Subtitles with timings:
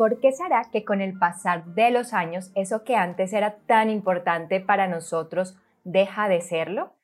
[0.00, 3.90] ¿por qué será que con el pasar de los años eso que antes era tan
[3.90, 6.94] importante para nosotros deja de serlo?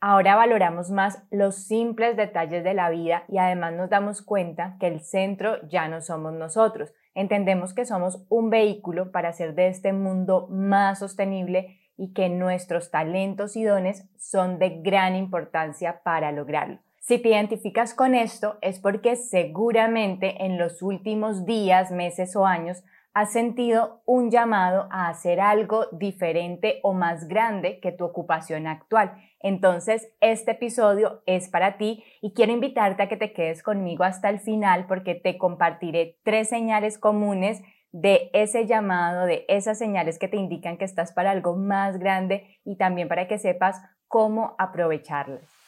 [0.00, 4.86] Ahora valoramos más los simples detalles de la vida y además nos damos cuenta que
[4.86, 6.94] el centro ya no somos nosotros.
[7.14, 12.90] Entendemos que somos un vehículo para hacer de este mundo más sostenible y que nuestros
[12.90, 16.78] talentos y dones son de gran importancia para lograrlo.
[17.08, 22.84] Si te identificas con esto es porque seguramente en los últimos días, meses o años
[23.14, 29.14] has sentido un llamado a hacer algo diferente o más grande que tu ocupación actual.
[29.40, 34.28] Entonces, este episodio es para ti y quiero invitarte a que te quedes conmigo hasta
[34.28, 40.28] el final porque te compartiré tres señales comunes de ese llamado, de esas señales que
[40.28, 45.67] te indican que estás para algo más grande y también para que sepas cómo aprovecharlas.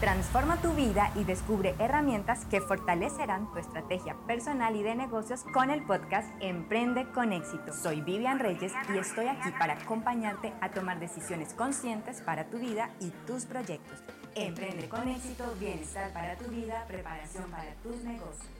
[0.00, 5.70] Transforma tu vida y descubre herramientas que fortalecerán tu estrategia personal y de negocios con
[5.70, 7.72] el podcast Emprende con éxito.
[7.72, 12.90] Soy Vivian Reyes y estoy aquí para acompañarte a tomar decisiones conscientes para tu vida
[13.00, 13.98] y tus proyectos.
[14.34, 18.50] Emprende con éxito, bienestar para tu vida, preparación para tus negocios.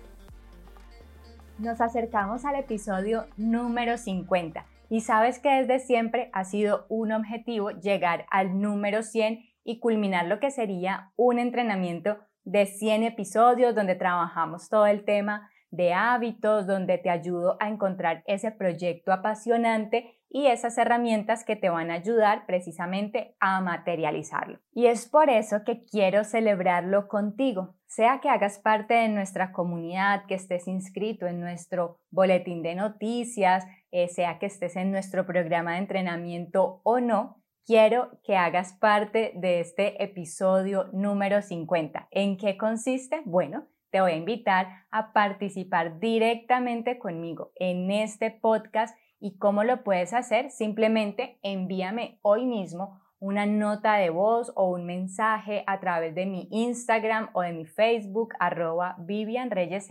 [1.59, 7.71] Nos acercamos al episodio número 50 y sabes que desde siempre ha sido un objetivo
[7.73, 13.97] llegar al número 100 y culminar lo que sería un entrenamiento de 100 episodios donde
[13.97, 20.47] trabajamos todo el tema de hábitos, donde te ayudo a encontrar ese proyecto apasionante y
[20.47, 24.61] esas herramientas que te van a ayudar precisamente a materializarlo.
[24.73, 30.27] Y es por eso que quiero celebrarlo contigo, sea que hagas parte de nuestra comunidad,
[30.27, 35.73] que estés inscrito en nuestro boletín de noticias, eh, sea que estés en nuestro programa
[35.73, 42.09] de entrenamiento o no, quiero que hagas parte de este episodio número 50.
[42.13, 43.23] ¿En qué consiste?
[43.25, 49.83] Bueno, te voy a invitar a participar directamente conmigo en este podcast y cómo lo
[49.83, 50.51] puedes hacer.
[50.51, 56.49] Simplemente envíame hoy mismo una nota de voz o un mensaje a través de mi
[56.53, 59.89] Instagram o de mi Facebook arroba Vivian Reyes.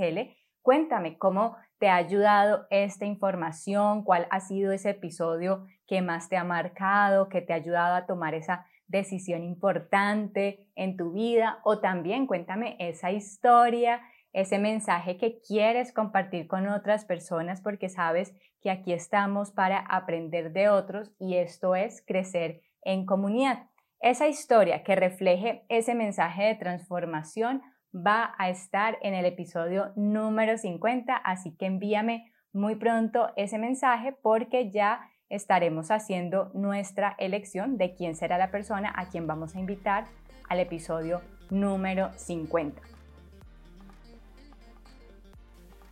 [0.61, 6.37] Cuéntame cómo te ha ayudado esta información, cuál ha sido ese episodio que más te
[6.37, 11.79] ha marcado, que te ha ayudado a tomar esa decisión importante en tu vida o
[11.79, 18.69] también cuéntame esa historia, ese mensaje que quieres compartir con otras personas porque sabes que
[18.69, 23.69] aquí estamos para aprender de otros y esto es crecer en comunidad.
[23.99, 27.61] Esa historia que refleje ese mensaje de transformación
[27.95, 34.13] va a estar en el episodio número 50, así que envíame muy pronto ese mensaje
[34.21, 39.59] porque ya estaremos haciendo nuestra elección de quién será la persona a quien vamos a
[39.59, 40.05] invitar
[40.49, 42.81] al episodio número 50.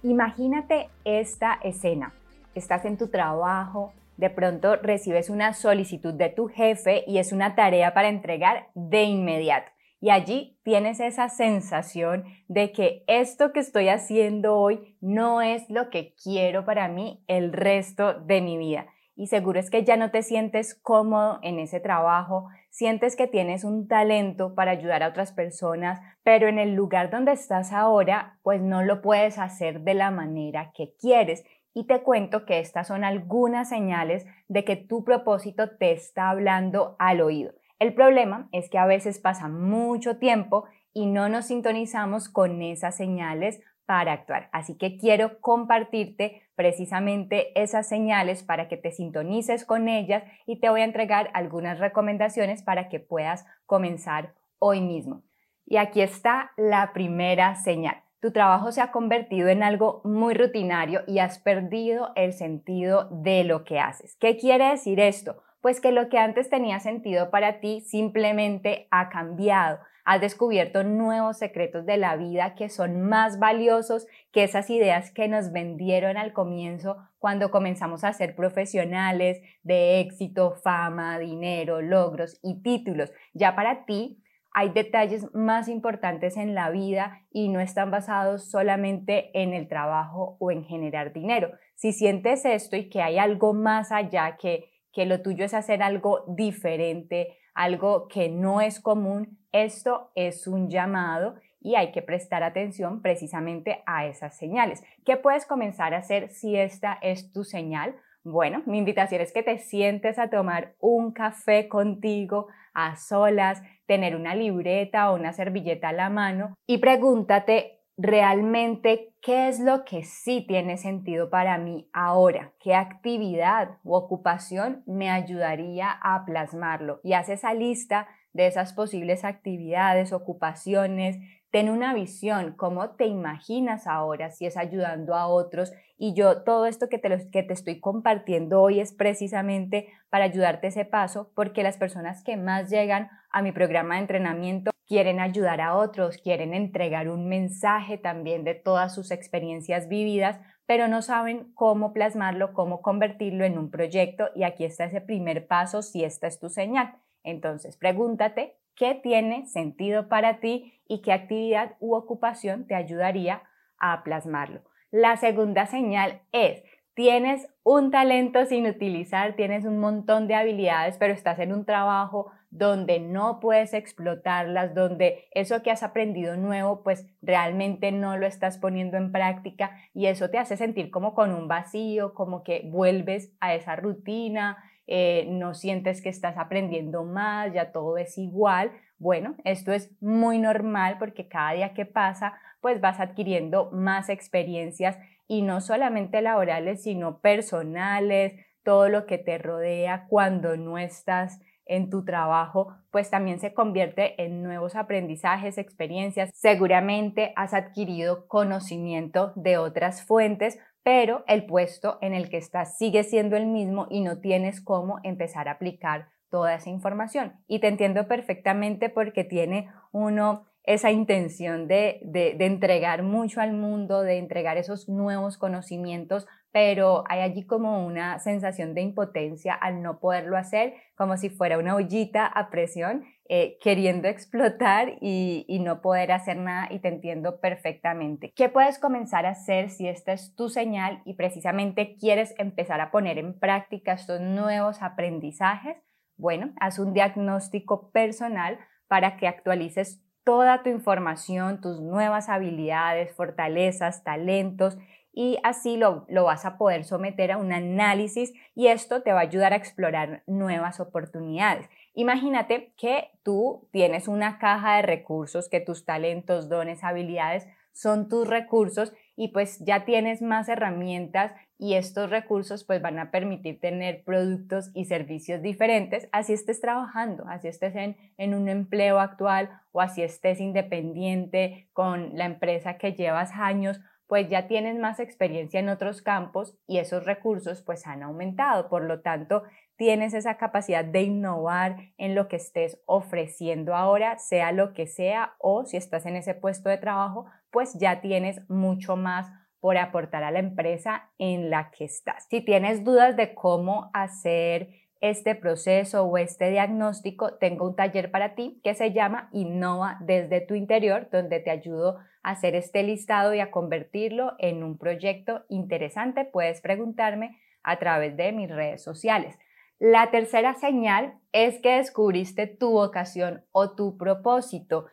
[0.03, 2.13] Imagínate esta escena.
[2.53, 7.55] Estás en tu trabajo, de pronto recibes una solicitud de tu jefe y es una
[7.55, 9.72] tarea para entregar de inmediato.
[10.03, 15.89] Y allí tienes esa sensación de que esto que estoy haciendo hoy no es lo
[15.89, 18.85] que quiero para mí el resto de mi vida.
[19.15, 23.63] Y seguro es que ya no te sientes cómodo en ese trabajo, sientes que tienes
[23.63, 28.61] un talento para ayudar a otras personas, pero en el lugar donde estás ahora, pues
[28.61, 31.45] no lo puedes hacer de la manera que quieres.
[31.73, 36.97] Y te cuento que estas son algunas señales de que tu propósito te está hablando
[36.99, 37.53] al oído.
[37.83, 40.63] El problema es que a veces pasa mucho tiempo
[40.93, 44.47] y no nos sintonizamos con esas señales para actuar.
[44.53, 50.69] Así que quiero compartirte precisamente esas señales para que te sintonices con ellas y te
[50.69, 55.23] voy a entregar algunas recomendaciones para que puedas comenzar hoy mismo.
[55.65, 57.97] Y aquí está la primera señal.
[58.21, 63.43] Tu trabajo se ha convertido en algo muy rutinario y has perdido el sentido de
[63.43, 64.15] lo que haces.
[64.21, 65.43] ¿Qué quiere decir esto?
[65.63, 69.79] Pues que lo que antes tenía sentido para ti simplemente ha cambiado.
[70.03, 75.29] Has descubierto nuevos secretos de la vida que son más valiosos que esas ideas que
[75.29, 82.61] nos vendieron al comienzo cuando comenzamos a ser profesionales de éxito, fama, dinero, logros y
[82.61, 83.13] títulos.
[83.33, 84.21] Ya para ti
[84.51, 90.35] hay detalles más importantes en la vida y no están basados solamente en el trabajo
[90.41, 91.51] o en generar dinero.
[91.75, 95.83] Si sientes esto y que hay algo más allá que que lo tuyo es hacer
[95.83, 102.43] algo diferente, algo que no es común, esto es un llamado y hay que prestar
[102.43, 104.83] atención precisamente a esas señales.
[105.05, 107.95] ¿Qué puedes comenzar a hacer si esta es tu señal?
[108.23, 114.15] Bueno, mi invitación es que te sientes a tomar un café contigo a solas, tener
[114.15, 120.03] una libreta o una servilleta a la mano y pregúntate realmente qué es lo que
[120.03, 126.99] sí tiene sentido para mí ahora, qué actividad u ocupación me ayudaría a plasmarlo.
[127.03, 131.17] Y haz esa lista de esas posibles actividades, ocupaciones,
[131.51, 135.71] ten una visión, cómo te imaginas ahora si es ayudando a otros.
[135.97, 140.67] Y yo todo esto que te, que te estoy compartiendo hoy es precisamente para ayudarte
[140.67, 145.61] ese paso, porque las personas que más llegan a mi programa de entrenamiento quieren ayudar
[145.61, 151.51] a otros, quieren entregar un mensaje también de todas sus experiencias vividas, pero no saben
[151.53, 154.29] cómo plasmarlo, cómo convertirlo en un proyecto.
[154.35, 156.95] Y aquí está ese primer paso si esta es tu señal.
[157.23, 163.43] Entonces, pregúntate qué tiene sentido para ti y qué actividad u ocupación te ayudaría
[163.77, 164.61] a plasmarlo.
[164.91, 166.63] La segunda señal es,
[166.95, 172.31] tienes un talento sin utilizar, tienes un montón de habilidades, pero estás en un trabajo
[172.51, 178.59] donde no puedes explotarlas, donde eso que has aprendido nuevo, pues realmente no lo estás
[178.59, 183.31] poniendo en práctica y eso te hace sentir como con un vacío, como que vuelves
[183.39, 188.71] a esa rutina, eh, no sientes que estás aprendiendo más, ya todo es igual.
[188.99, 194.97] Bueno, esto es muy normal porque cada día que pasa, pues vas adquiriendo más experiencias
[195.27, 198.33] y no solamente laborales, sino personales,
[198.63, 204.21] todo lo que te rodea cuando no estás en tu trabajo, pues también se convierte
[204.21, 206.29] en nuevos aprendizajes, experiencias.
[206.33, 213.03] Seguramente has adquirido conocimiento de otras fuentes, pero el puesto en el que estás sigue
[213.03, 217.33] siendo el mismo y no tienes cómo empezar a aplicar toda esa información.
[217.47, 224.01] Y te entiendo perfectamente porque tiene uno esa intención de, de, entregar mucho al mundo,
[224.01, 229.99] de entregar esos nuevos conocimientos, pero hay allí como una sensación de impotencia al no
[229.99, 235.81] poderlo hacer, como si fuera una ollita a presión, eh, queriendo explotar y, y no
[235.81, 238.31] poder hacer nada y te entiendo perfectamente.
[238.33, 242.91] ¿Qué puedes comenzar a hacer si esta es tu señal y precisamente quieres empezar a
[242.91, 245.75] poner en práctica estos nuevos aprendizajes?
[246.15, 254.03] Bueno, haz un diagnóstico personal para que actualices toda tu información, tus nuevas habilidades, fortalezas,
[254.03, 254.77] talentos
[255.13, 259.19] y así lo, lo, vas a poder someter a un análisis y esto te va
[259.19, 261.69] a ayudar a explorar nuevas oportunidades.
[261.93, 268.27] Imagínate que tú tienes una caja de recursos, que tus talentos, dones, habilidades son tus
[268.27, 271.33] recursos y pues ya tienes más herramientas
[271.63, 277.23] y estos recursos pues van a permitir tener productos y servicios diferentes, así estés trabajando,
[277.29, 282.91] así estés en, en un empleo actual o así estés independiente con la empresa que
[282.91, 288.03] llevas años, pues ya tienes más experiencia en otros campos y esos recursos pues han
[288.03, 288.67] aumentado.
[288.67, 289.43] Por lo tanto,
[289.77, 295.35] tienes esa capacidad de innovar en lo que estés ofreciendo ahora, sea lo que sea,
[295.39, 299.31] o si estás en ese puesto de trabajo, pues ya tienes mucho más
[299.63, 302.27] por aportar a la empresa en la que estás.
[302.29, 304.67] Si tienes dudas de cómo hacer
[304.99, 310.41] este proceso o este diagnóstico, tengo un taller para ti que se llama Innova desde
[310.41, 315.45] tu interior, donde te ayudo a hacer este listado y a convertirlo en un proyecto
[315.47, 316.25] interesante.
[316.25, 319.39] Puedes preguntarme a través de mis redes sociales.
[319.79, 324.87] La tercera señal es que descubriste tu vocación o tu propósito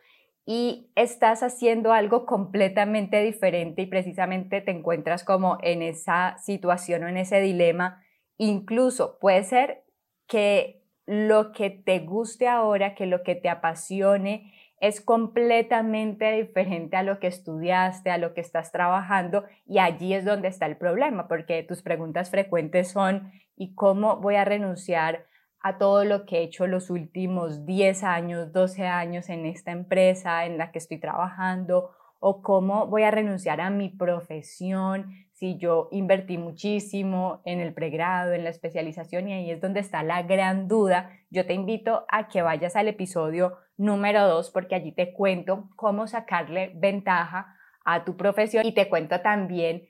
[0.45, 7.07] y estás haciendo algo completamente diferente y precisamente te encuentras como en esa situación o
[7.07, 8.03] en ese dilema.
[8.37, 9.83] Incluso puede ser
[10.27, 17.03] que lo que te guste ahora, que lo que te apasione, es completamente diferente a
[17.03, 21.27] lo que estudiaste, a lo que estás trabajando y allí es donde está el problema,
[21.27, 25.27] porque tus preguntas frecuentes son ¿y cómo voy a renunciar
[25.63, 30.45] a todo lo que he hecho los últimos 10 años, 12 años en esta empresa
[30.45, 31.91] en la que estoy trabajando?
[32.19, 38.33] ¿O cómo voy a renunciar a mi profesión si yo invertí muchísimo en el pregrado,
[38.33, 41.09] en la especialización y ahí es donde está la gran duda?
[41.29, 46.05] Yo te invito a que vayas al episodio número 2 porque allí te cuento cómo
[46.07, 49.87] sacarle ventaja a tu profesión y te cuento también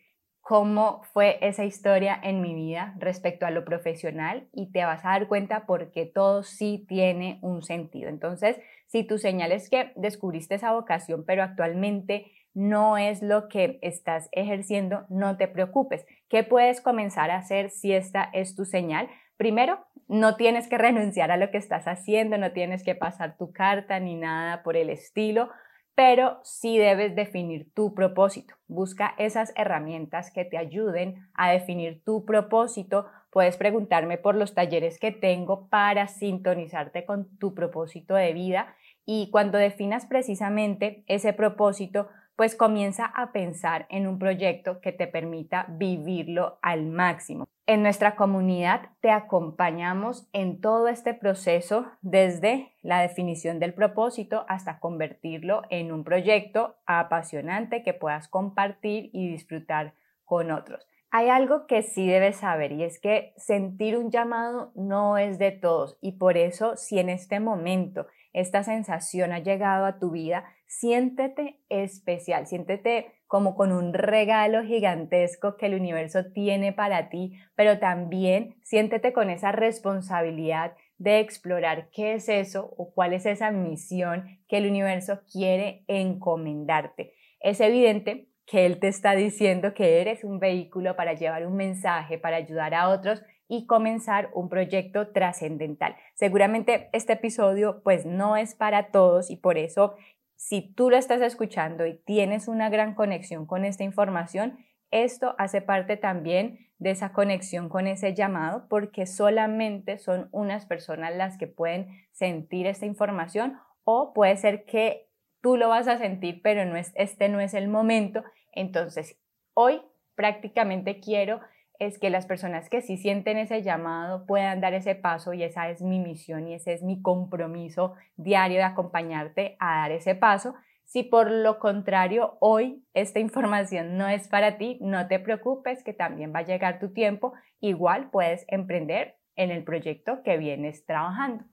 [0.51, 5.11] cómo fue esa historia en mi vida respecto a lo profesional y te vas a
[5.11, 8.09] dar cuenta porque todo sí tiene un sentido.
[8.09, 13.79] Entonces, si tu señal es que descubriste esa vocación, pero actualmente no es lo que
[13.81, 16.05] estás ejerciendo, no te preocupes.
[16.27, 19.07] ¿Qué puedes comenzar a hacer si esta es tu señal?
[19.37, 19.79] Primero,
[20.09, 24.01] no tienes que renunciar a lo que estás haciendo, no tienes que pasar tu carta
[24.01, 25.49] ni nada por el estilo
[25.95, 28.55] pero sí debes definir tu propósito.
[28.67, 33.05] Busca esas herramientas que te ayuden a definir tu propósito.
[33.29, 39.29] Puedes preguntarme por los talleres que tengo para sintonizarte con tu propósito de vida y
[39.31, 45.65] cuando definas precisamente ese propósito, pues comienza a pensar en un proyecto que te permita
[45.69, 47.47] vivirlo al máximo.
[47.71, 54.81] En nuestra comunidad te acompañamos en todo este proceso desde la definición del propósito hasta
[54.81, 59.93] convertirlo en un proyecto apasionante que puedas compartir y disfrutar
[60.25, 60.85] con otros.
[61.11, 65.51] Hay algo que sí debes saber y es que sentir un llamado no es de
[65.51, 70.45] todos y por eso si en este momento esta sensación ha llegado a tu vida,
[70.67, 77.79] siéntete especial, siéntete como con un regalo gigantesco que el universo tiene para ti, pero
[77.79, 84.39] también siéntete con esa responsabilidad de explorar qué es eso o cuál es esa misión
[84.47, 87.13] que el universo quiere encomendarte.
[87.39, 92.17] Es evidente que Él te está diciendo que eres un vehículo para llevar un mensaje,
[92.17, 95.97] para ayudar a otros y comenzar un proyecto trascendental.
[96.13, 99.95] Seguramente este episodio pues no es para todos y por eso
[100.37, 104.57] si tú lo estás escuchando y tienes una gran conexión con esta información,
[104.89, 111.13] esto hace parte también de esa conexión con ese llamado porque solamente son unas personas
[111.13, 115.09] las que pueden sentir esta información o puede ser que
[115.41, 118.23] tú lo vas a sentir pero no es, este no es el momento.
[118.53, 119.19] Entonces,
[119.53, 119.81] hoy
[120.15, 121.41] prácticamente quiero
[121.81, 125.67] es que las personas que sí sienten ese llamado puedan dar ese paso y esa
[125.71, 130.53] es mi misión y ese es mi compromiso diario de acompañarte a dar ese paso.
[130.85, 135.91] Si por lo contrario hoy esta información no es para ti, no te preocupes que
[135.91, 137.33] también va a llegar tu tiempo.
[137.61, 141.45] Igual puedes emprender en el proyecto que vienes trabajando.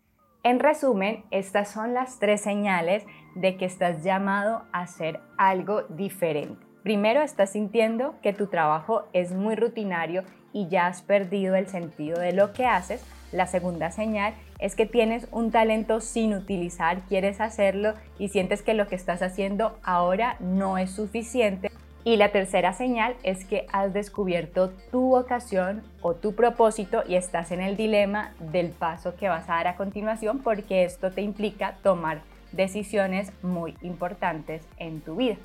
[0.42, 6.67] En resumen, estas son las tres señales de que estás llamado a hacer algo diferente.
[6.82, 12.18] Primero, estás sintiendo que tu trabajo es muy rutinario y ya has perdido el sentido
[12.20, 13.04] de lo que haces.
[13.32, 18.74] La segunda señal es que tienes un talento sin utilizar, quieres hacerlo y sientes que
[18.74, 21.70] lo que estás haciendo ahora no es suficiente.
[22.04, 27.50] Y la tercera señal es que has descubierto tu vocación o tu propósito y estás
[27.50, 31.76] en el dilema del paso que vas a dar a continuación porque esto te implica
[31.82, 35.36] tomar decisiones muy importantes en tu vida.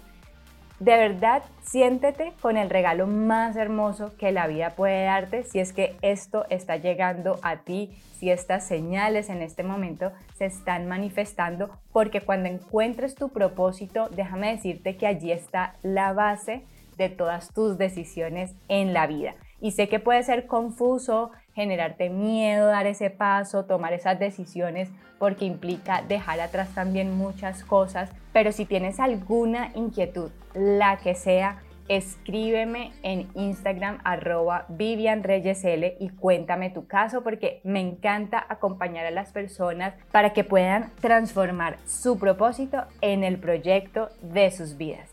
[0.79, 5.71] De verdad, siéntete con el regalo más hermoso que la vida puede darte si es
[5.71, 11.69] que esto está llegando a ti, si estas señales en este momento se están manifestando,
[11.91, 16.63] porque cuando encuentres tu propósito, déjame decirte que allí está la base
[16.97, 19.35] de todas tus decisiones en la vida.
[19.61, 25.45] Y sé que puede ser confuso, generarte miedo, dar ese paso, tomar esas decisiones, porque
[25.45, 28.09] implica dejar atrás también muchas cosas.
[28.31, 36.87] Pero si tienes alguna inquietud, la que sea, escríbeme en Instagram arroba y cuéntame tu
[36.87, 43.23] caso porque me encanta acompañar a las personas para que puedan transformar su propósito en
[43.23, 45.12] el proyecto de sus vidas.